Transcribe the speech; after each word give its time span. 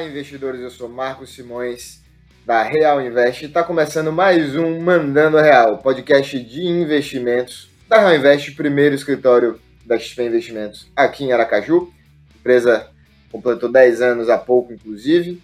Olá, 0.00 0.08
investidores. 0.08 0.62
Eu 0.62 0.70
sou 0.70 0.88
Marcos 0.88 1.34
Simões 1.34 2.00
da 2.46 2.62
Real 2.62 3.02
Invest 3.02 3.44
e 3.44 3.48
está 3.48 3.62
começando 3.62 4.10
mais 4.10 4.56
um 4.56 4.80
Mandando 4.80 5.36
Real, 5.36 5.76
podcast 5.76 6.42
de 6.42 6.62
investimentos 6.66 7.68
da 7.86 7.98
Real 7.98 8.16
Invest, 8.16 8.52
primeiro 8.52 8.94
escritório 8.94 9.60
da 9.84 9.98
XP 9.98 10.22
Investimentos 10.24 10.90
aqui 10.96 11.24
em 11.24 11.32
Aracaju. 11.32 11.92
Empresa 12.34 12.88
completou 13.30 13.70
10 13.70 14.00
anos 14.00 14.30
há 14.30 14.38
pouco, 14.38 14.72
inclusive. 14.72 15.38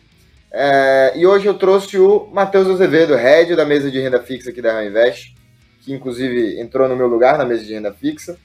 É, 0.50 1.12
e 1.14 1.26
hoje 1.26 1.44
eu 1.44 1.58
trouxe 1.58 1.98
o 1.98 2.26
Matheus 2.32 2.66
Azevedo, 2.66 3.14
head 3.14 3.54
da 3.54 3.66
mesa 3.66 3.90
de 3.90 4.00
renda 4.00 4.22
fixa 4.22 4.48
aqui 4.48 4.62
da 4.62 4.72
Real 4.72 4.86
Invest, 4.86 5.36
que 5.82 5.92
inclusive 5.92 6.58
entrou 6.58 6.88
no 6.88 6.96
meu 6.96 7.08
lugar 7.08 7.36
na 7.36 7.44
mesa 7.44 7.62
de 7.62 7.74
renda 7.74 7.92
fixa. 7.92 8.38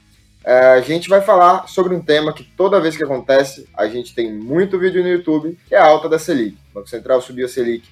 É, 0.44 0.74
a 0.74 0.82
gente 0.82 1.08
vai 1.08 1.22
falar 1.22 1.68
sobre 1.68 1.94
um 1.94 2.02
tema 2.02 2.34
que 2.34 2.44
toda 2.44 2.80
vez 2.80 2.98
que 2.98 3.04
acontece, 3.04 3.68
a 3.76 3.88
gente 3.88 4.16
tem 4.16 4.34
muito 4.34 4.80
vídeo 4.80 5.04
no 5.04 5.10
YouTube, 5.10 5.58
que 5.68 5.76
é 5.76 5.78
a 5.78 5.86
alta 5.86 6.10
da 6.10 6.18
Selic. 6.18 6.58
O 6.72 6.76
Banco 6.76 6.90
Central 6.90 7.22
subiu 7.22 7.46
a 7.46 7.50
Selic 7.50 7.88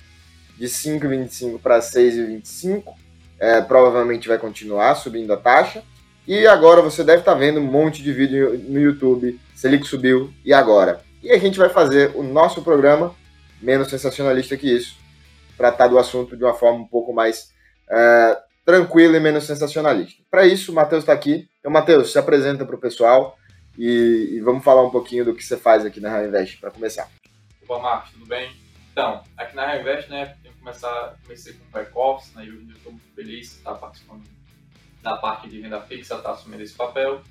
de 0.57 0.65
5,25 0.65 1.59
para 1.59 1.79
6,25. 1.79 2.83
É, 3.39 3.61
provavelmente 3.61 4.27
vai 4.27 4.37
continuar 4.37 4.95
subindo 4.95 5.31
a 5.31 5.37
taxa. 5.37 5.83
E 6.27 6.45
agora 6.45 6.81
você 6.81 7.03
deve 7.03 7.19
estar 7.19 7.33
vendo 7.35 7.59
um 7.59 7.63
monte 7.63 8.01
de 8.01 8.11
vídeo 8.11 8.57
no 8.67 8.79
YouTube. 8.79 9.39
Selic 9.55 9.85
subiu 9.85 10.33
e 10.43 10.51
agora? 10.53 11.01
E 11.21 11.31
a 11.31 11.37
gente 11.37 11.57
vai 11.57 11.69
fazer 11.69 12.11
o 12.15 12.23
nosso 12.23 12.61
programa 12.61 13.15
menos 13.61 13.89
sensacionalista 13.89 14.55
que 14.55 14.73
isso, 14.73 14.97
tratar 15.57 15.87
do 15.87 15.99
assunto 15.99 16.35
de 16.35 16.43
uma 16.43 16.53
forma 16.53 16.79
um 16.79 16.87
pouco 16.87 17.13
mais 17.13 17.51
é, 17.89 18.37
tranquila 18.69 19.17
e 19.17 19.19
menos 19.19 19.45
sensacionalista. 19.45 20.21
Para 20.29 20.45
isso, 20.45 20.71
o 20.71 20.75
Matheus 20.75 21.01
está 21.01 21.11
aqui. 21.11 21.49
Então, 21.59 21.71
Matheus, 21.71 22.11
se 22.11 22.19
apresenta 22.19 22.63
para 22.63 22.75
o 22.75 22.79
pessoal 22.79 23.35
e, 23.75 24.29
e, 24.33 24.39
vamos 24.41 24.63
falar 24.63 24.83
um 24.83 24.91
pouquinho 24.91 25.25
do 25.25 25.33
que 25.33 25.43
você 25.43 25.57
faz 25.57 25.83
aqui 25.83 25.99
na 25.99 26.15
Reinvest 26.15 26.59
para 26.59 26.69
começar. 26.69 27.09
Opa, 27.63 27.79
Marcos, 27.79 28.11
tudo 28.11 28.27
bem? 28.27 28.51
Então, 28.91 29.23
aqui 29.35 29.55
na 29.55 29.71
Reinvest, 29.71 30.07
né, 30.11 30.35
eu 30.45 30.51
comecei 31.23 31.53
com 31.53 31.65
o 31.65 31.71
back-office, 31.71 32.31
né, 32.35 32.45
e 32.45 32.51
hoje 32.51 32.71
estou 32.75 32.91
muito 32.91 33.11
feliz 33.15 33.49
de 33.49 33.55
estar 33.55 33.73
participando 33.73 34.23
da 35.01 35.17
parte 35.17 35.49
de 35.49 35.61
renda 35.61 35.81
fixa, 35.81 36.13
estar 36.13 36.29
tá 36.29 36.35
assumindo 36.35 36.61
esse 36.61 36.75
papel. 36.75 37.23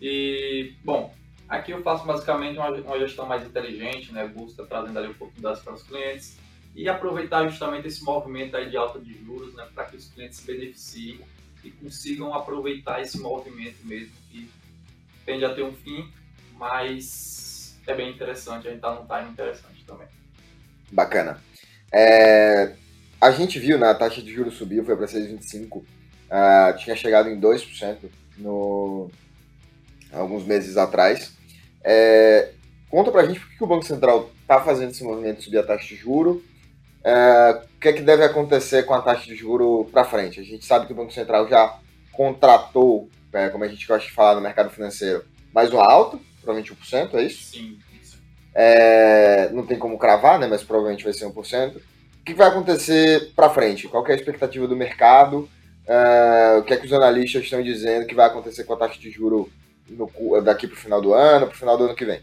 E, 0.00 0.74
bom, 0.82 1.14
aqui 1.48 1.70
eu 1.70 1.80
faço 1.84 2.04
basicamente 2.04 2.58
uma, 2.58 2.70
uma 2.70 2.98
gestão 2.98 3.24
mais 3.24 3.46
inteligente, 3.46 4.12
né, 4.12 4.26
busca 4.26 4.66
trazendo 4.66 4.98
ali 4.98 5.12
oportunidades 5.12 5.62
para 5.62 5.74
os 5.74 5.84
clientes, 5.84 6.40
e 6.74 6.88
aproveitar 6.88 7.46
justamente 7.48 7.86
esse 7.86 8.02
movimento 8.02 8.56
aí 8.56 8.70
de 8.70 8.76
alta 8.76 8.98
de 8.98 9.12
juros 9.24 9.54
né, 9.54 9.66
para 9.74 9.84
que 9.84 9.96
os 9.96 10.08
clientes 10.08 10.38
se 10.38 10.46
beneficiem 10.46 11.20
e 11.62 11.70
consigam 11.70 12.34
aproveitar 12.34 13.00
esse 13.00 13.18
movimento 13.18 13.84
mesmo 13.84 14.12
que 14.30 14.50
tende 15.24 15.44
a 15.44 15.54
ter 15.54 15.62
um 15.62 15.72
fim, 15.72 16.10
mas 16.54 17.78
é 17.86 17.94
bem 17.94 18.10
interessante, 18.10 18.66
a 18.66 18.70
gente 18.70 18.78
está 18.78 18.94
num 18.94 19.06
time 19.06 19.30
interessante 19.30 19.84
também. 19.84 20.06
Bacana. 20.90 21.40
É, 21.92 22.74
a 23.20 23.30
gente 23.30 23.58
viu 23.58 23.78
na 23.78 23.92
né, 23.92 23.98
taxa 23.98 24.22
de 24.22 24.32
juros 24.32 24.54
subiu, 24.54 24.84
foi 24.84 24.96
para 24.96 25.06
6,25, 25.06 25.78
uh, 25.78 26.76
tinha 26.78 26.96
chegado 26.96 27.28
em 27.28 27.40
2% 27.40 27.98
no, 28.38 29.10
alguns 30.12 30.44
meses 30.44 30.76
atrás. 30.76 31.32
É, 31.84 32.50
conta 32.88 33.10
pra 33.10 33.26
gente 33.26 33.40
por 33.40 33.48
que 33.50 33.64
o 33.64 33.66
Banco 33.66 33.84
Central 33.84 34.30
está 34.40 34.60
fazendo 34.60 34.90
esse 34.90 35.04
movimento 35.04 35.38
de 35.38 35.44
subir 35.44 35.58
a 35.58 35.62
taxa 35.62 35.86
de 35.86 35.96
juros 35.96 36.42
é, 37.04 37.62
o 37.76 37.80
que, 37.80 37.88
é 37.88 37.92
que 37.92 38.02
deve 38.02 38.24
acontecer 38.24 38.84
com 38.84 38.94
a 38.94 39.02
taxa 39.02 39.26
de 39.26 39.34
juro 39.34 39.88
para 39.90 40.04
frente? 40.04 40.40
A 40.40 40.44
gente 40.44 40.64
sabe 40.64 40.86
que 40.86 40.92
o 40.92 40.96
Banco 40.96 41.12
Central 41.12 41.48
já 41.48 41.78
contratou, 42.12 43.08
é, 43.32 43.48
como 43.48 43.64
a 43.64 43.68
gente 43.68 43.86
gosta 43.86 44.06
de 44.06 44.14
falar 44.14 44.34
no 44.34 44.40
mercado 44.40 44.70
financeiro, 44.70 45.24
mais 45.52 45.72
uma 45.72 45.84
alta, 45.84 46.18
provavelmente 46.40 46.72
1%, 46.72 47.14
é 47.14 47.22
isso? 47.22 47.52
Sim. 47.52 47.78
É, 48.54 49.48
não 49.50 49.64
tem 49.64 49.78
como 49.78 49.98
cravar, 49.98 50.38
né, 50.38 50.46
mas 50.46 50.62
provavelmente 50.62 51.04
vai 51.04 51.12
ser 51.12 51.26
1%. 51.26 51.76
O 51.76 52.24
que 52.24 52.34
vai 52.34 52.48
acontecer 52.48 53.32
para 53.34 53.50
frente? 53.50 53.88
Qual 53.88 54.06
é 54.06 54.12
a 54.12 54.14
expectativa 54.14 54.68
do 54.68 54.76
mercado? 54.76 55.48
É, 55.86 56.56
o 56.58 56.62
que 56.62 56.74
é 56.74 56.76
que 56.76 56.86
os 56.86 56.92
analistas 56.92 57.42
estão 57.42 57.62
dizendo 57.62 58.06
que 58.06 58.14
vai 58.14 58.26
acontecer 58.26 58.64
com 58.64 58.74
a 58.74 58.76
taxa 58.76 59.00
de 59.00 59.10
juro 59.10 59.50
no, 59.88 60.08
daqui 60.40 60.68
para 60.68 60.76
o 60.76 60.80
final 60.80 61.00
do 61.00 61.12
ano, 61.12 61.46
para 61.46 61.54
o 61.54 61.58
final 61.58 61.76
do 61.76 61.84
ano 61.84 61.96
que 61.96 62.04
vem? 62.04 62.20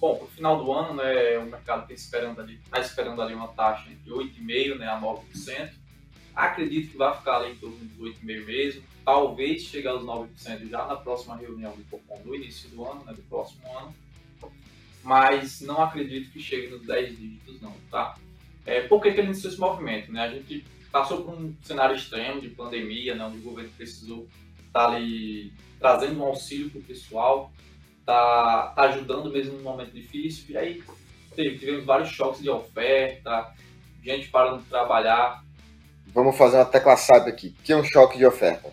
Bom, 0.00 0.16
para 0.16 0.24
o 0.24 0.28
final 0.28 0.64
do 0.64 0.72
ano, 0.72 0.94
né, 0.94 1.36
o 1.38 1.44
mercado 1.44 1.82
está 1.82 1.92
esperando, 1.92 2.40
ali, 2.40 2.58
tá 2.70 2.80
esperando 2.80 3.20
ali 3.20 3.34
uma 3.34 3.48
taxa 3.48 3.90
entre 3.90 4.10
8,5% 4.10 4.78
né, 4.78 4.88
a 4.88 4.98
9%. 4.98 5.72
Acredito 6.34 6.92
que 6.92 6.96
vai 6.96 7.14
ficar 7.18 7.36
ali 7.36 7.52
em 7.52 7.56
torno 7.56 7.76
dos 7.76 7.98
8,5% 7.98 8.46
mesmo. 8.46 8.82
Talvez 9.04 9.62
chegue 9.62 9.86
aos 9.86 10.02
9% 10.02 10.70
já 10.70 10.86
na 10.86 10.96
próxima 10.96 11.36
reunião 11.36 11.76
do 11.76 11.84
Copom 11.84 12.18
do 12.22 12.34
início 12.34 12.70
do 12.70 12.82
ano, 12.82 13.04
né, 13.04 13.12
do 13.12 13.20
próximo 13.22 13.60
ano. 13.76 13.94
Mas 15.02 15.60
não 15.60 15.82
acredito 15.82 16.30
que 16.30 16.40
chegue 16.40 16.68
nos 16.68 16.86
10 16.86 17.18
dígitos 17.18 17.60
não, 17.60 17.74
tá? 17.90 18.16
É, 18.64 18.80
por 18.82 19.02
que, 19.02 19.12
que 19.12 19.20
ele 19.20 19.28
iniciou 19.28 19.52
esse 19.52 19.60
movimento? 19.60 20.10
Né? 20.10 20.22
A 20.22 20.28
gente 20.30 20.64
passou 20.90 21.24
por 21.24 21.34
um 21.34 21.54
cenário 21.62 21.94
extremo 21.94 22.40
de 22.40 22.48
pandemia, 22.48 23.14
né, 23.14 23.24
onde 23.24 23.38
o 23.38 23.42
governo 23.42 23.70
precisou 23.76 24.26
estar 24.66 24.86
tá 24.88 24.94
ali 24.94 25.52
trazendo 25.78 26.20
um 26.20 26.24
auxílio 26.24 26.70
para 26.70 26.80
o 26.80 26.84
pessoal 26.84 27.52
tá, 28.10 28.72
tá 28.74 28.82
ajudando 28.82 29.30
mesmo 29.30 29.56
num 29.56 29.62
momento 29.62 29.92
difícil. 29.92 30.44
E 30.48 30.56
aí 30.56 30.82
tivemos 31.36 31.84
vários 31.84 32.10
choques 32.10 32.42
de 32.42 32.50
oferta, 32.50 33.54
gente 34.02 34.28
parando 34.28 34.62
de 34.62 34.68
trabalhar. 34.68 35.44
Vamos 36.08 36.36
fazer 36.36 36.56
uma 36.56 36.64
tecla 36.64 36.94
aqui. 37.26 37.54
O 37.58 37.62
que 37.62 37.72
é 37.72 37.76
um 37.76 37.84
choque 37.84 38.18
de 38.18 38.26
oferta? 38.26 38.68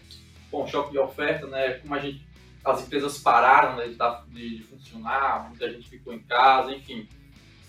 Bom, 0.52 0.66
choque 0.66 0.92
de 0.92 0.98
oferta, 0.98 1.46
né? 1.46 1.74
Como 1.74 1.94
a 1.94 2.00
gente, 2.00 2.26
as 2.66 2.82
empresas 2.82 3.20
pararam 3.20 3.76
né, 3.76 3.88
de, 4.30 4.58
de 4.58 4.64
funcionar, 4.64 5.50
muita 5.50 5.70
gente 5.72 5.88
ficou 5.88 6.14
em 6.14 6.20
casa, 6.20 6.72
enfim. 6.72 7.08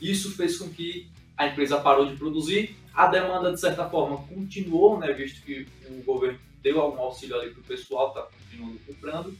Isso 0.01 0.35
fez 0.35 0.57
com 0.57 0.71
que 0.71 1.11
a 1.37 1.49
empresa 1.49 1.79
parou 1.79 2.07
de 2.07 2.17
produzir, 2.17 2.75
a 2.95 3.07
demanda, 3.07 3.53
de 3.53 3.61
certa 3.61 3.89
forma, 3.89 4.27
continuou, 4.27 4.99
né, 4.99 5.13
visto 5.13 5.45
que 5.45 5.69
o 5.89 6.03
governo 6.03 6.39
deu 6.63 6.81
algum 6.81 7.01
auxílio 7.01 7.39
ali 7.39 7.51
para 7.51 7.61
o 7.61 7.65
pessoal, 7.65 8.09
está 8.09 8.23
continuando 8.23 8.79
comprando, 8.87 9.39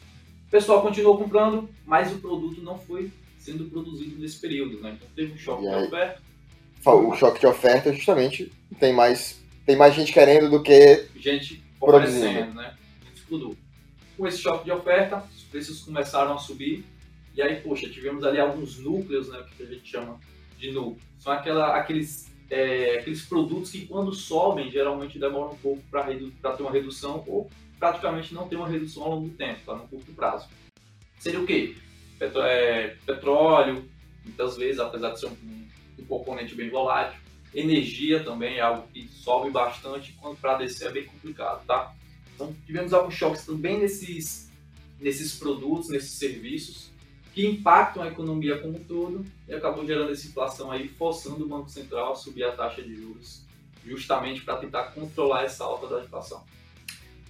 o 0.49 0.51
pessoal 0.51 0.81
continuou 0.81 1.19
comprando, 1.19 1.69
mas 1.85 2.11
o 2.11 2.19
produto 2.19 2.63
não 2.63 2.79
foi 2.79 3.13
sendo 3.39 3.67
produzido 3.67 4.19
nesse 4.19 4.41
período, 4.41 4.81
né? 4.81 4.95
Então 4.97 5.07
teve 5.15 5.35
um 5.35 5.37
choque 5.37 5.63
de 5.63 5.69
oferta. 5.69 6.23
O 6.87 7.15
choque 7.15 7.41
de 7.41 7.47
oferta 7.47 7.93
justamente 7.93 8.51
tem 8.81 8.95
mais, 8.95 9.43
tem 9.67 9.77
mais 9.77 9.95
gente 9.95 10.11
querendo 10.11 10.51
do 10.51 10.63
que 10.63 11.07
gente 11.17 11.63
oferecendo, 11.79 12.55
né? 12.55 12.75
Com 14.17 14.27
esse 14.27 14.39
choque 14.39 14.65
de 14.65 14.73
oferta, 14.73 15.23
os 15.37 15.43
preços 15.43 15.83
começaram 15.83 16.33
a 16.33 16.39
subir 16.39 16.83
e 17.37 17.43
aí, 17.43 17.61
poxa, 17.61 17.87
tivemos 17.89 18.25
ali 18.25 18.41
alguns 18.41 18.79
núcleos, 18.79 19.29
né? 19.29 19.45
Que 19.55 19.65
a 19.65 19.67
gente 19.67 19.87
chama 19.87 20.19
de 20.59 20.73
núcleo. 20.73 20.97
São 21.19 21.31
aquela, 21.31 21.77
aqueles, 21.77 22.33
é, 22.51 22.99
aqueles 22.99 23.21
produtos 23.23 23.71
que 23.71 23.87
quando 23.87 24.15
sobem, 24.15 24.71
geralmente 24.71 25.19
demoram 25.19 25.53
um 25.53 25.59
pouco 25.59 25.83
para 25.91 26.05
ter 26.05 26.63
uma 26.63 26.73
redução 26.73 27.23
ou 27.27 27.51
praticamente 27.79 28.35
não 28.35 28.49
tem 28.49 28.59
uma 28.59 28.69
redução 28.69 29.03
ao 29.05 29.11
longo 29.11 29.29
do 29.29 29.35
tempo, 29.35 29.61
tá? 29.65 29.75
no 29.75 29.89
curto 29.89 30.13
prazo. 30.13 30.49
Seria 31.19 31.41
o 31.41 31.47
quê? 31.47 31.77
Petro, 32.19 32.43
é, 32.43 32.97
petróleo, 33.07 33.89
muitas 34.25 34.57
vezes, 34.57 34.81
apesar 34.81 35.11
de 35.11 35.21
ser 35.21 35.27
um, 35.27 35.37
um, 35.99 36.05
componente 36.07 36.55
bem 36.55 36.71
volátil. 36.71 37.21
Energia 37.55 38.23
também 38.23 38.57
é 38.57 38.61
algo 38.61 38.87
que 38.89 39.09
sobe 39.09 39.51
bastante, 39.51 40.13
quando 40.21 40.37
para 40.37 40.59
descer 40.59 40.89
é 40.89 40.93
bem 40.93 41.05
complicado, 41.05 41.65
tá? 41.67 41.95
Então, 42.35 42.55
tivemos 42.67 42.93
alguns 42.93 43.15
choques 43.15 43.45
também 43.45 43.79
nesses, 43.79 44.51
nesses 45.01 45.37
produtos, 45.37 45.89
nesses 45.89 46.13
serviços, 46.13 46.91
que 47.35 47.47
impactam 47.47 48.03
a 48.03 48.09
economia 48.09 48.59
como 48.59 48.79
um 48.79 48.85
todo 48.85 49.25
e 49.47 49.55
acabou 49.55 49.87
gerando 49.87 50.13
essa 50.13 50.27
inflação 50.27 50.71
aí, 50.71 50.89
forçando 50.89 51.45
o 51.45 51.49
Banco 51.49 51.69
Central 51.69 52.13
a 52.13 52.17
subir 52.17 52.45
a 52.45 52.53
taxa 52.53 52.83
de 52.83 52.95
juros, 52.95 53.45
justamente 53.85 54.43
para 54.43 54.57
tentar 54.57 54.85
controlar 54.93 55.45
essa 55.45 55.65
alta 55.65 55.87
da 55.87 56.05
inflação. 56.05 56.45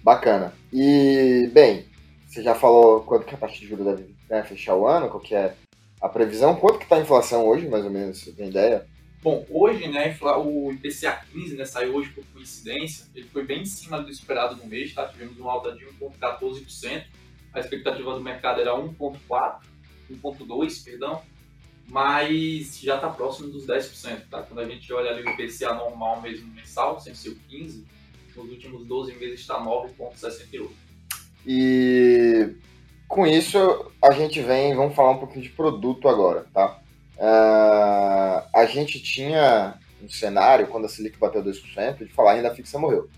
Bacana. 0.03 0.53
E, 0.71 1.49
bem, 1.53 1.85
você 2.27 2.41
já 2.43 2.55
falou 2.55 3.01
quanto 3.01 3.25
que 3.25 3.35
a 3.35 3.37
taxa 3.37 3.59
de 3.59 3.67
juros 3.67 3.85
deve 3.85 4.15
né, 4.29 4.43
fechar 4.43 4.75
o 4.75 4.87
ano, 4.87 5.09
qual 5.09 5.19
que 5.19 5.35
é 5.35 5.55
a 6.01 6.07
previsão? 6.07 6.55
Quanto 6.55 6.77
que 6.77 6.85
está 6.85 6.95
a 6.95 7.01
inflação 7.01 7.45
hoje, 7.45 7.67
mais 7.67 7.83
ou 7.83 7.91
menos, 7.91 8.19
você 8.19 8.31
tem 8.31 8.49
ideia? 8.49 8.85
Bom, 9.21 9.45
hoje, 9.49 9.87
né, 9.89 10.17
o 10.21 10.71
IPCA 10.71 11.25
15, 11.33 11.57
né, 11.57 11.65
saiu 11.65 11.93
hoje 11.95 12.09
por 12.11 12.23
coincidência, 12.27 13.05
ele 13.13 13.27
foi 13.27 13.43
bem 13.43 13.63
em 13.63 13.65
cima 13.65 14.01
do 14.01 14.09
esperado 14.09 14.55
no 14.55 14.65
mês, 14.65 14.93
tá? 14.93 15.05
Tivemos 15.07 15.37
uma 15.37 15.51
alta 15.51 15.75
de 15.75 15.85
1,14%, 15.85 17.03
a 17.53 17.59
expectativa 17.59 18.13
do 18.13 18.21
mercado 18.21 18.61
era 18.61 18.73
1,4%, 18.73 19.59
1,2%, 20.09 20.83
perdão, 20.85 21.21
mas 21.89 22.79
já 22.79 22.95
está 22.95 23.09
próximo 23.09 23.49
dos 23.49 23.67
10%, 23.67 24.29
tá? 24.29 24.41
Quando 24.43 24.59
a 24.59 24.65
gente 24.65 24.91
olha 24.93 25.11
ali 25.11 25.23
o 25.23 25.29
IPCA 25.31 25.73
normal 25.73 26.21
mesmo 26.21 26.47
mensal, 26.53 26.97
sem 27.01 27.13
ser 27.13 27.29
o 27.29 27.35
15%, 27.49 27.83
nos 28.43 28.51
últimos 28.51 28.85
12 28.85 29.13
meses 29.15 29.41
está 29.41 29.59
9,68. 29.59 30.69
E 31.45 32.55
com 33.07 33.25
isso 33.25 33.91
a 34.01 34.11
gente 34.11 34.41
vem, 34.41 34.75
vamos 34.75 34.95
falar 34.95 35.11
um 35.11 35.17
pouquinho 35.17 35.43
de 35.43 35.49
produto 35.49 36.07
agora, 36.07 36.45
tá? 36.53 36.79
Uh, 37.17 38.47
a 38.55 38.65
gente 38.65 39.01
tinha 39.01 39.75
um 40.01 40.07
cenário, 40.07 40.67
quando 40.67 40.85
a 40.85 40.89
Selic 40.89 41.17
bateu 41.17 41.43
2%, 41.43 41.97
de 41.97 42.13
falar 42.13 42.35
renda 42.35 42.53
fixa 42.53 42.79
morreu. 42.79 43.09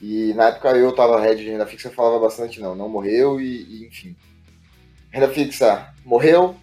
E 0.00 0.32
na 0.34 0.48
época 0.48 0.70
eu 0.70 0.90
estava 0.90 1.20
head 1.20 1.42
de 1.42 1.50
renda 1.50 1.66
fixa, 1.66 1.90
falava 1.90 2.18
bastante 2.20 2.60
não, 2.60 2.74
não 2.74 2.88
morreu 2.88 3.40
e, 3.40 3.62
e 3.62 3.86
enfim. 3.86 4.16
Renda 5.10 5.28
fixa 5.28 5.92
morreu, 6.04 6.54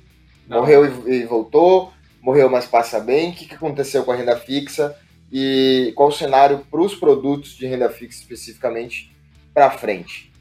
não. 0.48 0.60
morreu 0.60 0.86
e, 1.08 1.22
e, 1.22 1.26
voltou, 1.26 1.92
morreu, 2.22 2.50
mas 2.50 2.66
passa 2.66 3.00
bem? 3.00 3.32
O 3.32 3.36
que, 3.36 3.46
que 3.46 3.56
aconteceu 3.56 4.04
com 4.04 4.12
a 4.12 4.16
renda 4.16 4.38
fixa? 4.38 4.98
E 5.38 5.92
qual 5.98 6.08
o 6.08 6.14
cenário 6.14 6.60
para 6.72 6.80
os 6.80 6.96
produtos 6.96 7.58
de 7.58 7.68
renda 7.68 7.90
fixa 7.90 8.22
especificamente 8.22 9.14
para 9.54 9.70
frente? 9.70 10.32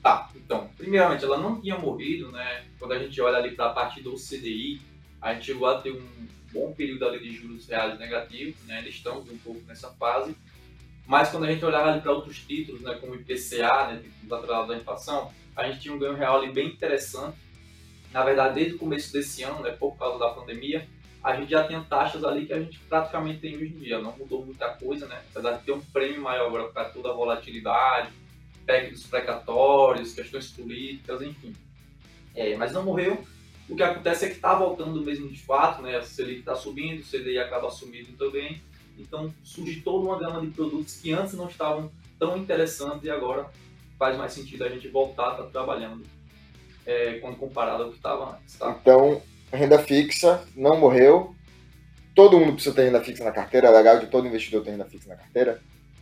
Tá, 0.00 0.30
então, 0.36 0.70
primeiramente, 0.78 1.24
ela 1.24 1.36
não 1.36 1.60
tinha 1.60 1.76
morrido, 1.76 2.30
né? 2.30 2.64
Quando 2.78 2.92
a 2.92 2.98
gente 3.00 3.20
olha 3.20 3.38
ali 3.38 3.56
para 3.56 3.66
a 3.66 3.72
parte 3.72 4.00
do 4.00 4.14
CDI, 4.14 4.80
a 5.20 5.34
gente 5.34 5.46
chegou 5.46 5.66
a 5.66 5.80
ter 5.80 5.90
um 5.90 6.06
bom 6.52 6.72
período 6.72 7.08
ali 7.08 7.18
de 7.18 7.34
juros 7.34 7.66
reais 7.66 7.98
negativos, 7.98 8.54
né? 8.68 8.78
Eles 8.78 8.94
estão 8.94 9.18
um 9.18 9.38
pouco 9.38 9.62
nessa 9.66 9.90
fase. 9.94 10.36
Mas 11.08 11.30
quando 11.30 11.46
a 11.46 11.50
gente 11.50 11.64
olhava 11.64 11.90
ali 11.90 12.00
para 12.00 12.12
outros 12.12 12.38
títulos, 12.38 12.82
né, 12.82 12.94
como 13.00 13.14
o 13.14 13.16
IPCA, 13.16 13.88
né, 13.88 14.04
atrelados 14.30 14.68
da 14.68 14.76
inflação, 14.76 15.32
a 15.56 15.66
gente 15.66 15.80
tinha 15.80 15.92
um 15.92 15.98
ganho 15.98 16.14
real 16.14 16.38
ali 16.38 16.52
bem 16.52 16.68
interessante. 16.68 17.36
Na 18.12 18.22
verdade, 18.22 18.54
desde 18.54 18.76
o 18.76 18.78
começo 18.78 19.12
desse 19.12 19.42
ano, 19.42 19.60
né, 19.60 19.72
por 19.72 19.98
causa 19.98 20.20
da 20.20 20.28
pandemia, 20.28 20.86
a 21.22 21.36
gente 21.36 21.50
já 21.50 21.64
tem 21.64 21.82
taxas 21.84 22.24
ali 22.24 22.46
que 22.46 22.52
a 22.52 22.60
gente 22.60 22.78
praticamente 22.80 23.40
tem 23.40 23.56
hoje 23.56 23.74
em 23.74 23.78
dia. 23.78 23.98
Não 23.98 24.16
mudou 24.16 24.44
muita 24.44 24.68
coisa, 24.70 25.06
né? 25.06 25.22
Apesar 25.30 25.52
de 25.52 25.64
ter 25.64 25.72
um 25.72 25.80
prêmio 25.80 26.22
maior 26.22 26.46
agora 26.46 26.68
para 26.68 26.86
toda 26.86 27.10
a 27.10 27.14
volatilidade, 27.14 28.10
PEC 28.64 28.90
dos 28.90 29.06
precatórios, 29.06 30.14
questões 30.14 30.50
políticas, 30.50 31.20
enfim. 31.20 31.54
É, 32.34 32.56
mas 32.56 32.72
não 32.72 32.84
morreu. 32.84 33.22
O 33.68 33.76
que 33.76 33.82
acontece 33.82 34.24
é 34.24 34.28
que 34.28 34.36
está 34.36 34.54
voltando 34.54 35.00
mesmo 35.02 35.28
de 35.28 35.40
fato, 35.40 35.82
né? 35.82 35.96
A 35.96 36.02
Selic 36.02 36.40
está 36.40 36.54
subindo, 36.54 37.00
o 37.00 37.04
CDI 37.04 37.38
acaba 37.38 37.70
subindo 37.70 38.16
também. 38.16 38.62
Então 38.98 39.32
surge 39.44 39.80
toda 39.82 40.06
uma 40.06 40.18
gama 40.18 40.40
de 40.40 40.48
produtos 40.48 40.96
que 40.96 41.12
antes 41.12 41.34
não 41.34 41.48
estavam 41.48 41.90
tão 42.18 42.36
interessantes 42.36 43.04
e 43.04 43.10
agora 43.10 43.48
faz 43.98 44.16
mais 44.16 44.32
sentido 44.32 44.64
a 44.64 44.68
gente 44.68 44.88
voltar 44.88 45.28
a 45.28 45.34
tá 45.34 45.42
trabalhando 45.44 46.04
é, 46.86 47.18
quando 47.18 47.36
comparado 47.36 47.84
ao 47.84 47.90
que 47.90 47.96
estava 47.96 48.36
antes. 48.36 48.58
Tá? 48.58 48.76
Então, 48.80 49.22
renda 49.52 49.78
fixa 49.78 50.42
não 50.56 50.78
morreu. 50.78 51.34
Todo 52.14 52.38
mundo 52.38 52.54
precisa 52.54 52.74
ter 52.74 52.84
renda 52.84 53.00
fixa 53.00 53.24
na 53.24 53.32
carteira. 53.32 53.68
É 53.68 53.70
legal 53.70 53.98
de 53.98 54.06
todo 54.06 54.26
investidor 54.26 54.62
ter 54.62 54.70
renda 54.70 54.84
fixa 54.84 55.08
na 55.08 55.16
carteira 55.16 55.60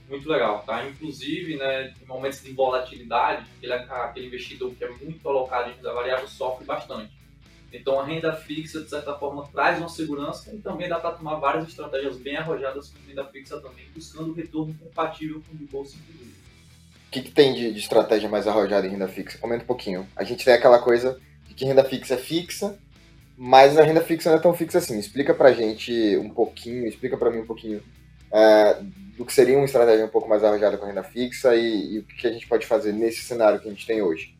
muito 0.09 0.29
legal, 0.29 0.63
tá? 0.63 0.87
Inclusive, 0.87 1.57
né, 1.57 1.93
em 2.03 2.07
momentos 2.07 2.43
de 2.43 2.53
volatilidade, 2.53 3.45
aquele, 3.57 3.73
aquele 3.73 4.27
investidor 4.27 4.75
que 4.75 4.85
é 4.85 4.91
muito 4.91 5.29
alocado 5.29 5.71
em 5.71 5.75
renda 5.75 5.93
variável 5.93 6.27
sofre 6.27 6.65
bastante. 6.65 7.13
Então, 7.73 8.01
a 8.01 8.05
renda 8.05 8.33
fixa, 8.33 8.81
de 8.81 8.89
certa 8.89 9.15
forma, 9.15 9.47
traz 9.53 9.79
uma 9.79 9.91
segurança 9.91 10.55
e 10.55 10.59
também 10.59 10.89
dá 10.89 10.99
para 10.99 11.13
tomar 11.13 11.37
várias 11.37 11.69
estratégias 11.69 12.17
bem 12.17 12.37
arrojadas 12.37 12.89
com 12.89 13.07
renda 13.07 13.25
fixa 13.27 13.61
também, 13.61 13.85
buscando 13.95 14.31
o 14.31 14.35
retorno 14.35 14.75
compatível 14.75 15.43
com 15.47 15.55
o 15.55 15.59
de 15.59 15.67
bolsa, 15.67 15.97
inclusive. 15.99 16.39
O 17.07 17.11
que, 17.11 17.23
que 17.23 17.31
tem 17.31 17.55
de, 17.55 17.73
de, 17.73 17.79
estratégia 17.79 18.29
mais 18.29 18.47
arrojada 18.47 18.87
em 18.87 18.91
renda 18.91 19.09
fixa? 19.09 19.39
Comenta 19.39 19.65
um 19.65 19.67
pouquinho. 19.67 20.09
A 20.17 20.25
gente 20.25 20.45
tem 20.45 20.55
aquela 20.55 20.79
coisa 20.79 21.21
de 21.47 21.55
que 21.55 21.67
renda 21.67 21.85
fixa 21.85 22.15
é 22.15 22.19
fixa, 22.19 22.79
mas 23.41 23.79
a 23.79 23.85
renda 23.85 24.01
fixa 24.01 24.31
não 24.31 24.39
é 24.39 24.41
tão 24.41 24.53
fixa 24.53 24.79
assim. 24.79 24.99
Explica 24.99 25.33
pra 25.33 25.53
gente 25.53 26.17
um 26.17 26.29
pouquinho, 26.29 26.89
explica 26.89 27.17
pra 27.17 27.31
mim 27.31 27.39
um 27.39 27.47
pouquinho 27.47 27.81
é, 28.33 28.83
do 29.17 29.25
que 29.25 29.33
seria 29.33 29.57
uma 29.57 29.65
estratégia 29.65 30.05
um 30.05 30.11
pouco 30.11 30.29
mais 30.29 30.43
arrojada 30.43 30.77
com 30.77 30.85
a 30.85 30.89
renda 30.89 31.05
fixa 31.05 31.55
e, 31.55 31.95
e, 31.95 31.99
o 32.01 32.03
que 32.03 32.27
a 32.27 32.33
gente 32.33 32.49
pode 32.49 32.67
fazer 32.67 32.93
nesse 32.93 33.23
cenário 33.23 33.61
que 33.61 33.69
a 33.69 33.71
gente 33.71 33.87
tem 33.87 34.03
hoje? 34.03 34.35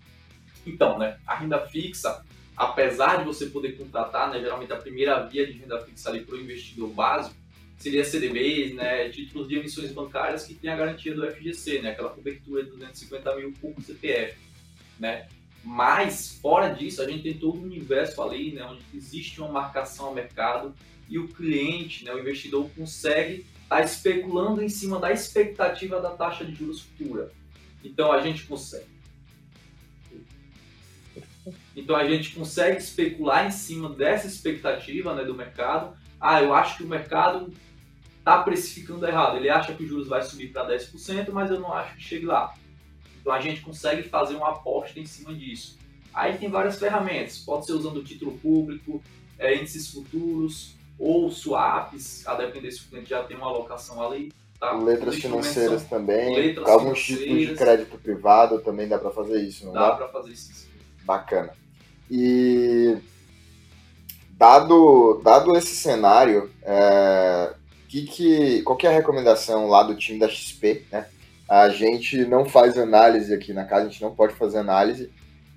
Então, 0.67 0.99
né, 0.99 1.17
a 1.25 1.37
renda 1.37 1.65
fixa, 1.67 2.25
apesar 2.57 3.19
de 3.19 3.25
você 3.25 3.47
poder 3.47 3.79
contratar, 3.79 4.33
né, 4.33 4.41
geralmente 4.41 4.73
a 4.73 4.77
primeira 4.77 5.25
via 5.27 5.47
de 5.47 5.53
renda 5.53 5.81
fixa 5.81 6.11
ali 6.11 6.25
para 6.25 6.35
o 6.35 6.41
investidor 6.41 6.89
básico, 6.89 7.37
seria 7.79 8.05
CDBs, 8.05 8.75
né, 8.75 9.09
títulos 9.11 9.49
de 9.49 9.59
emissões 9.59 9.93
bancárias 9.93 10.45
que 10.45 10.55
tem 10.55 10.73
a 10.73 10.77
garantia 10.77 11.15
do 11.15 11.25
FGC, 11.31 11.83
né, 11.83 11.93
aquela 11.93 12.11
cobertura 12.11 12.65
de 12.65 12.71
250 12.71 13.37
mil 13.37 13.55
por 13.61 13.81
CPF, 13.81 14.37
né. 14.99 15.29
Mas, 15.71 16.39
fora 16.41 16.71
disso, 16.71 17.03
a 17.03 17.07
gente 17.07 17.25
tem 17.25 17.35
todo 17.35 17.59
um 17.59 17.65
universo 17.65 18.23
ali, 18.23 18.53
né, 18.53 18.65
onde 18.65 18.83
existe 18.95 19.39
uma 19.39 19.53
marcação 19.53 20.07
ao 20.07 20.15
mercado 20.15 20.75
e 21.07 21.19
o 21.19 21.29
cliente, 21.29 22.07
né, 22.07 22.15
o 22.15 22.19
investidor 22.19 22.71
consegue 22.75 23.45
está 23.65 23.83
especulando 23.83 24.63
em 24.63 24.69
cima 24.71 24.99
da 24.99 25.13
expectativa 25.13 26.01
da 26.01 26.09
taxa 26.09 26.43
de 26.43 26.55
juros 26.55 26.81
futura. 26.81 27.31
Então 27.85 28.11
a 28.11 28.23
gente 28.23 28.45
consegue. 28.45 28.87
Então 31.77 31.95
a 31.95 32.09
gente 32.09 32.35
consegue 32.35 32.79
especular 32.79 33.47
em 33.47 33.51
cima 33.51 33.91
dessa 33.91 34.27
expectativa 34.27 35.15
né, 35.15 35.23
do 35.23 35.35
mercado. 35.35 35.95
Ah, 36.19 36.43
eu 36.43 36.55
acho 36.55 36.79
que 36.79 36.85
o 36.85 36.89
mercado 36.89 37.53
está 38.19 38.43
precificando 38.43 39.07
errado. 39.07 39.37
Ele 39.37 39.51
acha 39.51 39.75
que 39.75 39.83
os 39.83 39.89
juros 39.91 40.09
vai 40.09 40.23
subir 40.23 40.51
para 40.51 40.67
10%, 40.67 41.31
mas 41.31 41.51
eu 41.51 41.61
não 41.61 41.75
acho 41.75 41.95
que 41.97 42.03
chegue 42.03 42.25
lá. 42.25 42.55
Então 43.21 43.33
a 43.33 43.41
gente 43.41 43.61
consegue 43.61 44.03
fazer 44.03 44.37
uma 44.37 44.51
aposta 44.51 44.99
em 44.99 45.07
cima 45.07 45.35
disso. 45.35 45.79
Aí 46.13 46.37
tem 46.37 46.49
várias 46.51 46.79
ferramentas. 46.79 47.39
Pode 47.39 47.67
ser 47.67 47.73
usando 47.73 47.99
o 47.99 48.05
título 48.05 48.33
público, 48.39 49.03
é, 49.39 49.55
índices 49.55 49.91
futuros, 49.91 50.75
ou 50.99 51.31
swaps, 51.31 52.27
a 52.27 52.35
depender 52.35 52.73
se 52.73 52.81
o 52.81 52.89
cliente 52.89 53.11
já 53.11 53.23
tem 53.23 53.37
uma 53.37 53.47
alocação 53.47 54.03
ali. 54.03 54.33
Tá? 54.59 54.73
Letras 54.73 55.15
financeiras 55.15 55.85
também, 55.85 56.35
letras 56.35 56.69
alguns 56.69 57.05
tipos 57.05 57.39
de 57.39 57.55
crédito 57.55 57.97
privado 57.97 58.59
também 58.59 58.89
dá 58.89 58.99
para 58.99 59.11
fazer 59.11 59.41
isso, 59.41 59.65
não 59.67 59.73
dá? 59.73 59.91
Dá 59.91 59.97
para 59.97 60.09
fazer 60.09 60.33
isso. 60.33 60.53
Sim. 60.53 60.69
Bacana. 61.05 61.53
E 62.11 62.99
dado, 64.33 65.21
dado 65.23 65.57
esse 65.57 65.77
cenário, 65.77 66.51
é, 66.63 67.55
que 67.89 68.03
que, 68.03 68.63
qual 68.63 68.77
que 68.77 68.87
é 68.87 68.91
a 68.91 68.93
recomendação 68.93 69.69
lá 69.69 69.85
do 69.85 69.95
time 69.95 70.19
da 70.19 70.29
XP? 70.29 70.87
Né? 70.91 71.07
A 71.49 71.69
gente 71.71 72.25
não 72.27 72.45
faz 72.45 72.77
análise 72.77 73.33
aqui 73.33 73.53
na 73.53 73.65
casa, 73.65 73.87
a 73.87 73.89
gente 73.89 74.03
não 74.03 74.15
pode 74.15 74.35
fazer 74.35 74.59
análise, 74.59 75.11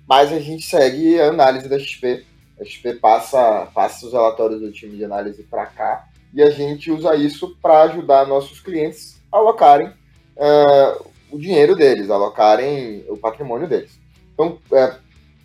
mas 0.08 0.32
a 0.32 0.38
gente 0.38 0.64
segue 0.64 1.20
a 1.20 1.28
análise 1.28 1.68
da 1.68 1.78
XP 1.78 2.24
a 2.62 2.64
XP 2.64 2.94
passa, 2.94 3.66
passa 3.74 4.06
os 4.06 4.12
relatórios 4.12 4.60
do 4.60 4.70
time 4.70 4.96
de 4.96 5.04
análise 5.04 5.42
para 5.42 5.66
cá 5.66 6.08
e 6.32 6.42
a 6.42 6.50
gente 6.50 6.90
usa 6.90 7.14
isso 7.14 7.56
para 7.60 7.82
ajudar 7.82 8.26
nossos 8.26 8.60
clientes 8.60 9.20
a 9.30 9.36
alocarem 9.36 9.88
uh, 9.88 11.06
o 11.30 11.38
dinheiro 11.38 11.74
deles, 11.74 12.08
alocarem 12.08 13.04
o 13.08 13.16
patrimônio 13.16 13.68
deles. 13.68 13.98
Então, 14.32 14.58
é, 14.72 14.96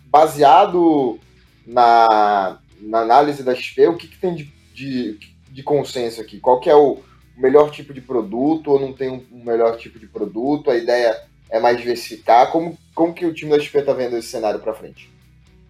baseado 0.06 1.18
na, 1.66 2.58
na, 2.80 3.00
análise 3.00 3.42
da 3.42 3.54
XP, 3.54 3.88
o 3.88 3.96
que, 3.96 4.08
que 4.08 4.18
tem 4.18 4.34
de, 4.34 4.44
de, 4.72 5.18
de, 5.50 5.62
consenso 5.62 6.20
aqui? 6.20 6.40
Qual 6.40 6.60
que 6.60 6.70
é 6.70 6.74
o 6.74 7.00
melhor 7.38 7.70
tipo 7.70 7.94
de 7.94 8.00
produto 8.00 8.70
ou 8.70 8.80
não 8.80 8.92
tem 8.92 9.08
um, 9.08 9.44
melhor 9.44 9.76
tipo 9.76 9.98
de 9.98 10.06
produto? 10.06 10.70
A 10.70 10.76
ideia 10.76 11.24
é 11.50 11.60
mais 11.60 11.78
diversificar. 11.78 12.50
Como, 12.50 12.78
como 12.94 13.14
que 13.14 13.24
o 13.24 13.32
time 13.32 13.50
da 13.50 13.60
XP 13.60 13.78
está 13.78 13.92
vendo 13.92 14.16
esse 14.16 14.28
cenário 14.28 14.60
para 14.60 14.74
frente? 14.74 15.10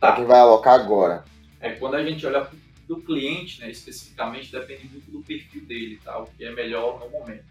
Tá. 0.00 0.08
Para 0.08 0.16
quem 0.16 0.24
vai 0.24 0.40
alocar 0.40 0.74
agora. 0.74 1.24
É, 1.60 1.70
quando 1.72 1.94
a 1.94 2.04
gente 2.04 2.24
olha 2.26 2.48
do 2.86 2.96
cliente, 3.02 3.60
né, 3.60 3.70
especificamente, 3.70 4.50
depende 4.50 4.88
muito 4.88 5.10
do 5.10 5.20
perfil 5.20 5.62
dele, 5.66 6.00
tá? 6.02 6.18
o 6.18 6.26
que 6.26 6.44
é 6.44 6.50
melhor 6.50 6.98
no 7.00 7.10
momento. 7.10 7.44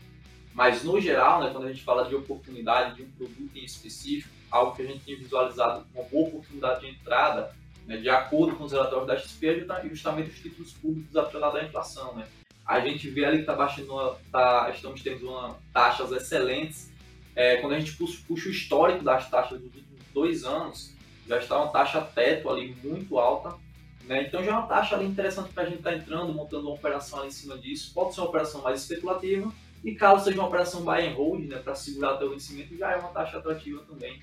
Mas, 0.54 0.84
no 0.84 1.00
geral, 1.00 1.44
né, 1.44 1.52
quando 1.52 1.66
a 1.66 1.72
gente 1.72 1.84
fala 1.84 2.06
de 2.06 2.16
oportunidade 2.16 2.96
de 2.96 3.04
um 3.04 3.12
produto 3.12 3.56
em 3.56 3.64
específico, 3.64 4.34
algo 4.50 4.76
que 4.76 4.82
a 4.82 4.86
gente 4.86 5.06
tem 5.06 5.16
visualizado 5.16 5.86
como 5.94 6.04
uma 6.04 6.10
boa 6.10 6.28
oportunidade 6.30 6.82
de 6.82 6.88
entrada, 6.88 7.54
né, 7.86 7.98
de 7.98 8.10
acordo 8.10 8.56
com 8.56 8.64
os 8.64 8.72
relatórios 8.72 9.08
da 9.08 9.18
XP, 9.18 9.68
é 9.70 9.88
justamente 9.88 10.32
os 10.32 10.40
títulos 10.40 10.74
públicos 10.74 11.16
atrelados 11.16 11.62
à 11.62 11.64
inflação. 11.64 12.16
Né? 12.16 12.26
A 12.68 12.80
gente 12.82 13.10
vê 13.10 13.26
ali 13.26 13.40
que 13.40 13.46
tá 13.46 13.56
baixando 13.56 14.16
tá, 14.32 14.70
estamos 14.74 15.02
tendo 15.02 15.30
uma, 15.30 15.58
taxas 15.74 16.12
excelentes. 16.12 16.92
É, 17.36 17.58
quando 17.58 17.74
a 17.74 17.80
gente 17.80 17.94
puxa, 17.94 18.20
puxa 18.28 18.50
o 18.50 18.52
histórico 18.52 19.04
das 19.04 19.30
taxas 19.30 19.60
dos 19.60 19.74
últimos 19.74 20.04
dois 20.14 20.44
anos, 20.44 20.94
já 21.28 21.38
está 21.38 21.58
uma 21.58 21.72
taxa 21.72 22.02
teto 22.02 22.50
ali 22.50 22.76
muito 22.84 23.18
alta 23.18 23.56
né? 24.08 24.24
Então 24.24 24.44
já 24.44 24.52
é 24.52 24.54
uma 24.54 24.68
taxa 24.68 24.96
ali 24.96 25.06
interessante 25.06 25.50
para 25.54 25.64
a 25.64 25.66
gente 25.66 25.80
estar 25.80 25.92
tá 25.92 25.98
entrando, 25.98 26.34
montando 26.34 26.68
uma 26.68 26.76
operação 26.76 27.20
ali 27.20 27.28
em 27.28 27.32
cima 27.32 27.58
disso. 27.58 27.92
Pode 27.94 28.16
ser 28.16 28.22
uma 28.22 28.30
operação 28.30 28.62
mais 28.62 28.82
especulativa 28.82 29.52
e 29.84 29.94
caso 29.94 30.24
seja 30.24 30.40
uma 30.40 30.48
operação 30.48 30.82
buy 30.82 31.06
and 31.06 31.14
hold, 31.14 31.48
né, 31.48 31.58
para 31.58 31.76
segurar 31.76 32.14
até 32.14 32.26
o 32.26 32.32
vencimento, 32.32 32.76
já 32.76 32.92
é 32.92 32.96
uma 32.96 33.10
taxa 33.10 33.38
atrativa 33.38 33.82
também. 33.88 34.20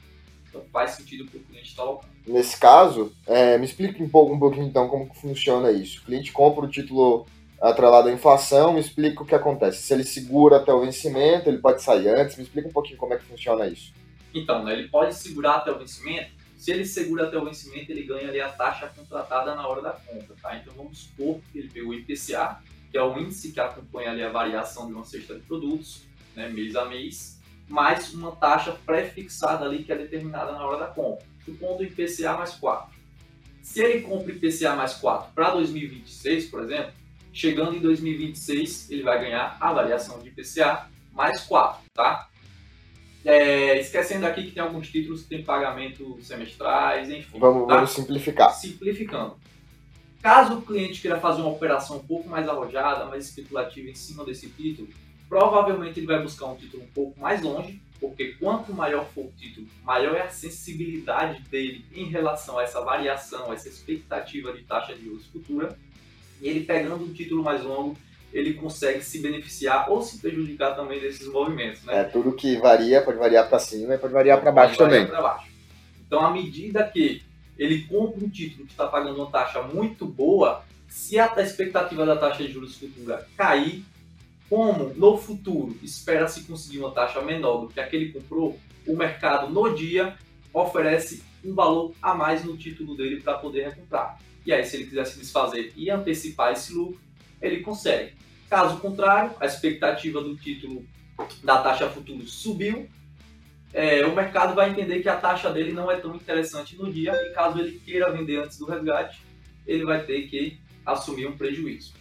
Então 0.48 0.62
faz 0.72 0.92
sentido 0.92 1.26
para 1.26 1.38
o 1.38 1.42
cliente 1.42 1.68
estar 1.68 1.82
alocando. 1.82 2.12
Nesse 2.26 2.58
caso, 2.58 3.12
é, 3.26 3.58
me 3.58 3.64
explique 3.66 4.02
um 4.02 4.08
pouco, 4.08 4.34
um 4.34 4.38
pouquinho 4.38 4.66
então 4.66 4.88
como 4.88 5.12
funciona 5.14 5.70
isso. 5.70 6.00
O 6.00 6.04
cliente 6.06 6.32
compra 6.32 6.64
o 6.64 6.68
título 6.68 7.26
atrelado 7.60 8.08
à 8.08 8.12
inflação, 8.12 8.74
me 8.74 8.80
explica 8.80 9.22
o 9.22 9.26
que 9.26 9.34
acontece. 9.34 9.82
Se 9.82 9.94
ele 9.94 10.04
segura 10.04 10.56
até 10.56 10.72
o 10.72 10.80
vencimento, 10.80 11.48
ele 11.48 11.58
pode 11.58 11.82
sair 11.82 12.08
antes, 12.08 12.36
me 12.36 12.42
explica 12.42 12.68
um 12.68 12.72
pouquinho 12.72 12.98
como 12.98 13.14
é 13.14 13.16
que 13.16 13.24
funciona 13.24 13.66
isso. 13.66 13.92
Então, 14.34 14.64
né, 14.64 14.72
ele 14.72 14.88
pode 14.88 15.14
segurar 15.14 15.56
até 15.56 15.70
o 15.70 15.78
vencimento 15.78 16.44
se 16.64 16.72
ele 16.72 16.86
segura 16.86 17.26
até 17.26 17.36
o 17.36 17.44
vencimento, 17.44 17.92
ele 17.92 18.04
ganha 18.04 18.26
ali 18.26 18.40
a 18.40 18.48
taxa 18.48 18.86
contratada 18.86 19.54
na 19.54 19.68
hora 19.68 19.82
da 19.82 19.90
compra, 19.90 20.34
tá? 20.40 20.56
Então 20.56 20.72
vamos 20.72 21.00
supor 21.00 21.38
que 21.52 21.58
ele 21.58 21.68
pegou 21.68 21.90
o 21.90 21.94
IPCA, 21.94 22.58
que 22.90 22.96
é 22.96 23.02
o 23.02 23.18
índice 23.18 23.52
que 23.52 23.60
acompanha 23.60 24.10
ali 24.10 24.22
a 24.22 24.30
variação 24.30 24.86
de 24.86 24.94
uma 24.94 25.04
cesta 25.04 25.34
de 25.34 25.42
produtos, 25.42 26.04
né, 26.34 26.48
mês 26.48 26.74
a 26.74 26.86
mês, 26.86 27.38
mais 27.68 28.14
uma 28.14 28.32
taxa 28.32 28.72
pré-fixada 28.86 29.66
ali 29.66 29.84
que 29.84 29.92
é 29.92 29.98
determinada 29.98 30.52
na 30.52 30.64
hora 30.64 30.78
da 30.78 30.86
compra. 30.86 31.26
Supondo 31.44 31.84
IPCA 31.84 32.34
mais 32.34 32.54
4. 32.54 32.94
Se 33.62 33.82
ele 33.82 34.00
compra 34.00 34.32
IPCA 34.32 34.74
mais 34.74 34.94
4 34.94 35.34
para 35.34 35.50
2026, 35.50 36.46
por 36.46 36.62
exemplo, 36.62 36.94
chegando 37.34 37.76
em 37.76 37.80
2026, 37.80 38.90
ele 38.92 39.02
vai 39.02 39.20
ganhar 39.20 39.56
a 39.60 39.72
variação 39.72 40.20
de 40.20 40.28
IPCA 40.28 40.88
mais 41.12 41.40
4, 41.42 41.82
tá? 41.92 42.28
É, 43.24 43.80
esquecendo 43.80 44.26
aqui 44.26 44.44
que 44.44 44.52
tem 44.52 44.62
alguns 44.62 44.88
títulos 44.88 45.22
que 45.22 45.28
tem 45.28 45.42
pagamento 45.42 46.16
semestrais, 46.22 47.10
enfim. 47.10 47.38
Vamos, 47.38 47.66
tá? 47.66 47.74
vamos 47.74 47.90
simplificar. 47.90 48.50
Simplificando. 48.54 49.36
Caso 50.22 50.58
o 50.58 50.62
cliente 50.62 51.00
queira 51.00 51.18
fazer 51.18 51.42
uma 51.42 51.50
operação 51.50 51.96
um 51.96 52.06
pouco 52.06 52.28
mais 52.28 52.48
arrojada, 52.48 53.06
mais 53.06 53.28
especulativa 53.28 53.90
em 53.90 53.94
cima 53.94 54.24
desse 54.24 54.48
título, 54.48 54.88
provavelmente 55.28 55.98
ele 55.98 56.06
vai 56.06 56.22
buscar 56.22 56.46
um 56.46 56.56
título 56.56 56.84
um 56.84 56.88
pouco 56.88 57.18
mais 57.18 57.42
longe, 57.42 57.82
porque 57.98 58.34
quanto 58.34 58.72
maior 58.72 59.06
for 59.06 59.26
o 59.26 59.32
título, 59.32 59.66
maior 59.82 60.14
é 60.14 60.22
a 60.22 60.30
sensibilidade 60.30 61.42
dele 61.42 61.84
em 61.92 62.06
relação 62.06 62.58
a 62.58 62.62
essa 62.62 62.80
variação, 62.80 63.50
a 63.50 63.54
essa 63.54 63.68
expectativa 63.68 64.52
de 64.52 64.62
taxa 64.62 64.94
de 64.94 65.04
juros 65.04 65.26
futura. 65.26 65.76
E 66.44 66.48
ele 66.48 66.60
pegando 66.60 67.02
um 67.02 67.12
título 67.14 67.42
mais 67.42 67.64
longo, 67.64 67.96
ele 68.30 68.52
consegue 68.52 69.02
se 69.02 69.18
beneficiar 69.20 69.90
ou 69.90 70.02
se 70.02 70.18
prejudicar 70.18 70.76
também 70.76 71.00
desses 71.00 71.26
movimentos. 71.26 71.82
Né? 71.84 72.00
É, 72.00 72.04
tudo 72.04 72.32
que 72.32 72.58
varia 72.58 73.00
pode 73.00 73.16
variar 73.16 73.48
para 73.48 73.58
cima 73.58 73.94
e 73.94 73.98
pode 73.98 74.12
variar 74.12 74.42
para 74.42 74.52
baixo 74.52 74.76
também. 74.76 75.06
Baixo. 75.06 75.46
Então, 76.06 76.20
à 76.20 76.30
medida 76.30 76.84
que 76.84 77.22
ele 77.58 77.84
compra 77.84 78.22
um 78.22 78.28
título 78.28 78.66
que 78.66 78.72
está 78.72 78.86
pagando 78.86 79.16
uma 79.16 79.30
taxa 79.30 79.62
muito 79.62 80.04
boa, 80.04 80.62
se 80.86 81.18
a 81.18 81.32
expectativa 81.38 82.04
da 82.04 82.14
taxa 82.14 82.44
de 82.44 82.52
juros 82.52 82.76
futura 82.76 83.26
cair, 83.38 83.82
como 84.50 84.92
no 84.94 85.16
futuro 85.16 85.74
espera-se 85.82 86.42
conseguir 86.42 86.80
uma 86.80 86.90
taxa 86.90 87.22
menor 87.22 87.62
do 87.62 87.68
que 87.68 87.80
a 87.80 87.86
que 87.86 87.96
ele 87.96 88.12
comprou, 88.12 88.60
o 88.86 88.94
mercado 88.94 89.50
no 89.50 89.74
dia 89.74 90.14
oferece 90.52 91.22
um 91.42 91.54
valor 91.54 91.94
a 92.02 92.14
mais 92.14 92.44
no 92.44 92.54
título 92.54 92.94
dele 92.94 93.22
para 93.22 93.38
poder 93.38 93.70
recomprar. 93.70 94.18
E 94.44 94.52
aí, 94.52 94.64
se 94.64 94.76
ele 94.76 94.86
quiser 94.86 95.06
se 95.06 95.18
desfazer 95.18 95.72
e 95.76 95.90
antecipar 95.90 96.52
esse 96.52 96.72
lucro, 96.72 97.00
ele 97.40 97.60
consegue. 97.60 98.12
Caso 98.48 98.78
contrário, 98.78 99.32
a 99.40 99.46
expectativa 99.46 100.20
do 100.20 100.36
título 100.36 100.84
da 101.42 101.62
taxa 101.62 101.88
futuro 101.88 102.26
subiu, 102.26 102.88
é, 103.72 104.04
o 104.06 104.14
mercado 104.14 104.54
vai 104.54 104.70
entender 104.70 105.00
que 105.00 105.08
a 105.08 105.16
taxa 105.16 105.50
dele 105.50 105.72
não 105.72 105.90
é 105.90 105.96
tão 105.96 106.14
interessante 106.14 106.76
no 106.76 106.92
dia 106.92 107.12
e 107.12 107.32
caso 107.32 107.58
ele 107.58 107.80
queira 107.84 108.12
vender 108.12 108.36
antes 108.36 108.58
do 108.58 108.66
resgate, 108.66 109.20
ele 109.66 109.84
vai 109.84 110.04
ter 110.04 110.28
que 110.28 110.60
assumir 110.86 111.26
um 111.26 111.36
prejuízo. 111.36 111.92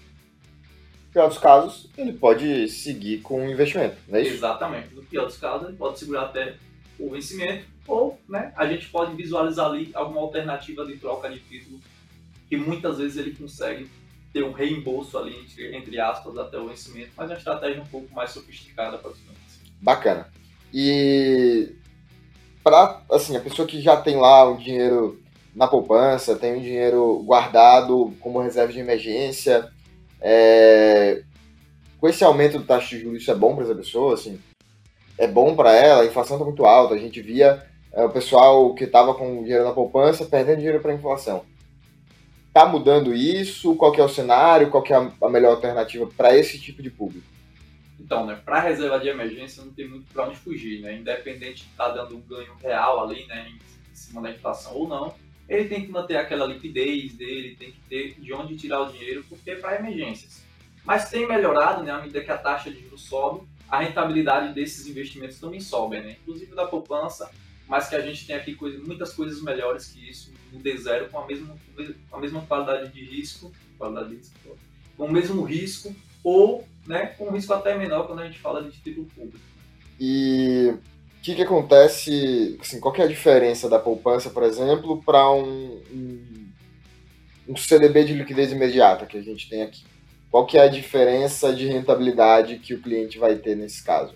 No 1.08 1.14
pior 1.14 1.28
dos 1.28 1.38
casos, 1.38 1.90
ele 1.98 2.14
pode 2.14 2.68
seguir 2.70 3.22
com 3.22 3.46
o 3.46 3.52
investimento, 3.52 3.96
não 4.08 4.18
é 4.18 4.22
isso? 4.22 4.34
Exatamente. 4.34 4.94
No 4.94 5.04
pior 5.04 5.26
dos 5.26 5.38
casos, 5.38 5.68
ele 5.68 5.78
pode 5.78 5.98
segurar 6.00 6.24
até 6.24 6.56
o 7.00 7.10
vencimento 7.10 7.66
ou 7.88 8.20
né, 8.30 8.54
a 8.56 8.66
gente 8.68 8.88
pode 8.90 9.16
visualizar 9.16 9.68
ali 9.68 9.92
alguma 9.94 10.22
alternativa 10.22 10.86
de 10.86 10.98
troca 10.98 11.30
de 11.30 11.40
título 11.40 11.80
que 12.54 12.58
muitas 12.58 13.00
vezes 13.00 13.18
ele 13.18 13.36
consegue 13.36 13.90
ter 14.32 14.44
um 14.44 14.52
reembolso 14.52 15.18
ali, 15.18 15.36
entre, 15.40 15.76
entre 15.76 16.00
aspas, 16.00 16.38
até 16.38 16.60
o 16.60 16.68
vencimento, 16.68 17.10
mas 17.18 17.32
é 17.32 17.34
uma 17.34 17.38
estratégia 17.40 17.82
um 17.82 17.88
pouco 17.88 18.14
mais 18.14 18.30
sofisticada 18.30 18.96
para 19.00 19.10
os 19.10 19.18
clientes. 19.18 19.60
Bacana. 19.82 20.28
E 20.72 21.72
para 22.64 23.02
assim, 23.12 23.36
a 23.36 23.40
pessoa 23.40 23.68
que 23.68 23.82
já 23.82 23.98
tem 23.98 24.18
lá 24.18 24.48
o 24.48 24.58
dinheiro 24.58 25.20
na 25.56 25.68
poupança, 25.68 26.36
tem 26.36 26.56
o 26.56 26.62
dinheiro 26.62 27.24
guardado 27.26 28.14
como 28.20 28.40
reserva 28.40 28.72
de 28.72 28.80
emergência, 28.80 29.72
é... 30.22 31.24
com 32.00 32.08
esse 32.08 32.24
aumento 32.24 32.60
do 32.60 32.66
taxa 32.66 32.90
de 32.90 33.02
juros, 33.02 33.24
isso 33.24 33.32
é 33.32 33.36
bom 33.36 33.56
para 33.56 33.66
essa 33.66 33.76
pessoa, 33.76 34.14
assim, 34.14 34.40
é 35.18 35.28
bom 35.28 35.56
para 35.56 35.74
ela, 35.74 36.04
a 36.04 36.06
inflação 36.06 36.38
está 36.38 36.46
muito 36.46 36.66
alta, 36.66 36.94
a 36.94 37.00
gente 37.00 37.20
via 37.20 37.66
é, 37.92 38.04
o 38.04 38.12
pessoal 38.12 38.76
que 38.76 38.84
estava 38.84 39.16
com 39.16 39.42
dinheiro 39.42 39.64
na 39.64 39.72
poupança 39.72 40.26
perdendo 40.26 40.58
dinheiro 40.58 40.80
para 40.80 40.94
inflação. 40.94 41.44
Está 42.54 42.68
mudando 42.68 43.16
isso? 43.16 43.76
Qual 43.76 43.96
é 43.96 44.04
o 44.04 44.08
cenário? 44.08 44.70
Qual 44.70 44.86
é 44.86 44.94
a 44.94 45.28
melhor 45.28 45.54
alternativa 45.56 46.06
para 46.16 46.38
esse 46.38 46.62
tipo 46.62 46.84
de 46.84 46.92
público? 46.92 47.26
Então, 48.00 48.28
né, 48.28 48.40
para 48.46 48.60
reserva 48.60 49.00
de 49.00 49.08
emergência 49.08 49.66
não 49.66 49.74
tem 49.74 49.88
muito 49.88 50.06
para 50.14 50.28
onde 50.28 50.36
fugir, 50.36 50.80
né? 50.80 50.96
Independente 50.96 51.64
de 51.64 51.72
estar 51.72 51.86
tá 51.86 51.96
dando 51.96 52.16
um 52.16 52.22
ganho 52.22 52.54
real 52.62 53.04
ali, 53.04 53.26
né, 53.26 53.50
em 53.92 53.96
cima 53.96 54.22
da 54.22 54.30
inflação 54.30 54.76
ou 54.76 54.88
não, 54.88 55.16
ele 55.50 55.68
tem 55.68 55.84
que 55.84 55.92
manter 55.92 56.16
aquela 56.16 56.46
liquidez 56.46 57.16
dele, 57.16 57.56
tem 57.56 57.72
que 57.72 57.80
ter 57.90 58.22
de 58.22 58.32
onde 58.32 58.56
tirar 58.56 58.82
o 58.82 58.92
dinheiro, 58.92 59.26
porque 59.28 59.50
é 59.50 59.56
para 59.56 59.80
emergências. 59.80 60.44
Mas 60.86 61.10
tem 61.10 61.28
melhorado, 61.28 61.82
né, 61.82 61.92
à 61.92 61.98
medida 61.98 62.22
que 62.22 62.30
a 62.30 62.38
taxa 62.38 62.70
de 62.70 62.84
juros 62.84 63.02
sobe, 63.02 63.48
a 63.68 63.80
rentabilidade 63.80 64.54
desses 64.54 64.86
investimentos 64.86 65.40
também 65.40 65.60
sobe, 65.60 66.00
né? 66.02 66.18
Inclusive 66.22 66.54
da 66.54 66.68
poupança, 66.68 67.32
mas 67.68 67.88
que 67.88 67.96
a 67.96 68.02
gente 68.02 68.26
tem 68.26 68.36
aqui 68.36 68.56
coisa, 68.56 68.80
muitas 68.80 69.14
coisas 69.14 69.42
melhores 69.42 69.88
que 69.88 70.10
isso 70.10 70.32
no 70.52 70.60
D0 70.60 71.10
com 71.10 71.20
a 71.20 71.28
mesma, 71.28 71.56
com 72.10 72.18
a 72.18 72.20
mesma 72.20 72.42
qualidade 72.42 72.92
de 72.92 73.04
risco, 73.04 73.52
qualidade 73.78 74.10
de 74.10 74.16
risco, 74.18 74.58
com 74.98 75.06
o 75.06 75.12
mesmo 75.12 75.44
risco 75.44 75.96
ou 76.24 76.68
né, 76.86 77.08
com 77.18 77.28
um 77.28 77.32
risco 77.32 77.54
até 77.54 77.78
menor 77.78 78.08
quando 78.08 78.20
a 78.20 78.26
gente 78.26 78.40
fala 78.40 78.64
de 78.64 78.78
título 78.82 79.08
público. 79.08 79.40
E 80.00 80.74
o 80.74 81.22
que, 81.22 81.36
que 81.36 81.42
acontece, 81.42 82.58
assim, 82.60 82.80
qual 82.80 82.94
que 82.94 83.02
é 83.02 83.06
a 83.06 83.08
diferença 83.08 83.70
da 83.70 83.80
poupança, 83.80 84.30
por 84.30 84.44
exemplo, 84.44 85.02
para 85.04 85.32
um, 85.32 85.82
um, 85.92 86.50
um, 87.50 87.56
CDB 87.56 88.04
de 88.04 88.14
liquidez 88.14 88.52
imediata 88.52 89.06
que 89.06 89.18
a 89.18 89.22
gente 89.22 89.50
tem 89.50 89.62
aqui? 89.62 89.84
Qual 90.30 90.46
que 90.46 90.58
é 90.58 90.64
a 90.64 90.68
diferença 90.68 91.54
de 91.54 91.68
rentabilidade 91.68 92.58
que 92.58 92.74
o 92.74 92.82
cliente 92.82 93.20
vai 93.20 93.36
ter 93.36 93.56
nesse 93.56 93.84
caso? 93.84 94.16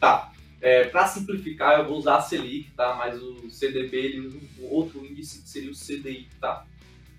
Tá, 0.00 0.32
é, 0.60 0.84
para 0.84 1.06
simplificar 1.06 1.78
eu 1.78 1.86
vou 1.86 1.98
usar 1.98 2.16
a 2.16 2.22
Selic, 2.22 2.70
tá? 2.72 2.94
mas 2.94 3.20
o 3.22 3.50
CDB 3.50 3.96
ele 3.96 4.20
um 4.60 4.64
outro 4.70 5.04
índice 5.04 5.42
que 5.42 5.48
seria 5.48 5.70
o 5.70 5.74
CDI, 5.74 6.28
tá? 6.40 6.64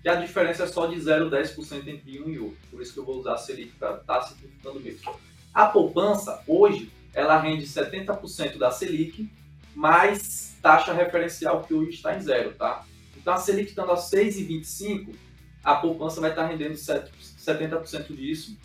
que 0.02 0.08
a 0.08 0.14
diferença 0.14 0.64
é 0.64 0.66
só 0.66 0.86
de 0.86 0.96
0,10% 0.96 1.86
entre 1.88 2.20
um 2.20 2.30
e 2.30 2.38
outro. 2.38 2.58
Por 2.70 2.80
isso 2.80 2.92
que 2.92 2.98
eu 2.98 3.04
vou 3.04 3.18
usar 3.18 3.34
a 3.34 3.38
Selic 3.38 3.72
para 3.78 3.96
estar 3.96 4.20
tá 4.20 4.22
simplificando 4.22 4.80
mesmo. 4.80 5.14
A 5.52 5.66
poupança, 5.66 6.42
hoje, 6.46 6.90
ela 7.12 7.38
rende 7.38 7.66
70% 7.66 8.58
da 8.58 8.70
Selic, 8.70 9.28
mais 9.74 10.56
taxa 10.62 10.92
referencial 10.92 11.62
que 11.62 11.74
hoje 11.74 11.90
está 11.90 12.16
em 12.16 12.20
zero, 12.20 12.52
tá? 12.54 12.84
Então 13.16 13.34
a 13.34 13.38
Selic 13.38 13.70
estando 13.70 13.92
a 13.92 13.96
6,25, 13.96 15.14
a 15.62 15.74
poupança 15.76 16.20
vai 16.20 16.30
estar 16.30 16.46
rendendo 16.46 16.74
70% 16.74 18.14
disso, 18.14 18.56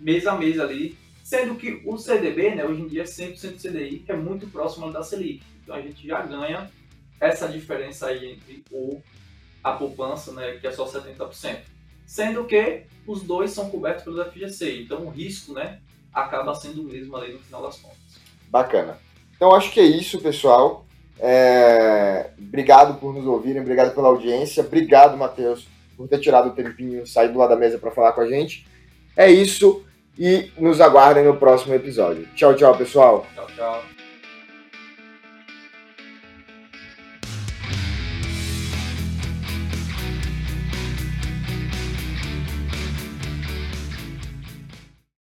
mês 0.00 0.26
a 0.26 0.36
mês 0.36 0.58
ali, 0.58 0.98
sendo 1.26 1.56
que 1.56 1.82
o 1.84 1.98
CDB, 1.98 2.54
né, 2.54 2.64
hoje 2.64 2.82
em 2.82 2.86
dia 2.86 3.02
é 3.02 3.04
100% 3.04 3.60
CDI, 3.60 3.98
que 3.98 4.12
é 4.12 4.16
muito 4.16 4.46
próximo 4.46 4.92
da 4.92 5.02
Selic. 5.02 5.42
Então 5.60 5.74
a 5.74 5.80
gente 5.80 6.06
já 6.06 6.22
ganha 6.22 6.70
essa 7.20 7.48
diferença 7.48 8.06
aí 8.06 8.34
entre 8.34 8.62
o 8.70 9.02
a 9.64 9.72
poupança, 9.72 10.30
né, 10.30 10.52
que 10.52 10.68
é 10.68 10.70
só 10.70 10.86
70%. 10.86 11.62
Sendo 12.06 12.44
que 12.44 12.84
os 13.04 13.24
dois 13.24 13.50
são 13.50 13.68
cobertos 13.68 14.04
pelo 14.04 14.24
FGC, 14.24 14.82
então 14.82 15.04
o 15.04 15.10
risco 15.10 15.52
né, 15.52 15.80
acaba 16.14 16.54
sendo 16.54 16.82
o 16.82 16.84
mesmo 16.84 17.16
ali 17.16 17.32
no 17.32 17.40
final 17.40 17.60
das 17.60 17.76
contas. 17.80 17.98
Bacana. 18.48 18.96
Então 19.34 19.52
acho 19.52 19.72
que 19.72 19.80
é 19.80 19.84
isso, 19.84 20.20
pessoal. 20.20 20.86
É... 21.18 22.30
Obrigado 22.38 23.00
por 23.00 23.12
nos 23.12 23.26
ouvirem, 23.26 23.62
obrigado 23.62 23.92
pela 23.96 24.06
audiência, 24.06 24.62
obrigado, 24.62 25.16
Matheus, 25.16 25.66
por 25.96 26.06
ter 26.06 26.20
tirado 26.20 26.50
o 26.50 26.54
tempinho, 26.54 27.04
saído 27.04 27.36
lá 27.36 27.48
da 27.48 27.56
mesa 27.56 27.78
para 27.78 27.90
falar 27.90 28.12
com 28.12 28.20
a 28.20 28.28
gente. 28.28 28.64
É 29.16 29.28
isso 29.28 29.84
e 30.18 30.50
nos 30.58 30.80
aguardem 30.80 31.24
no 31.24 31.36
próximo 31.36 31.74
episódio. 31.74 32.26
Tchau, 32.34 32.54
tchau, 32.54 32.76
pessoal. 32.76 33.26
Tchau, 33.34 33.46
tchau. 33.54 33.95